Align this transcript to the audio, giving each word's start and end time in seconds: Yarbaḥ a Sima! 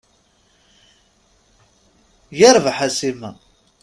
Yarbaḥ 2.39 2.77
a 2.87 2.89
Sima! 2.97 3.31